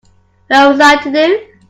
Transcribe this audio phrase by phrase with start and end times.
[0.47, 1.41] What was I to do?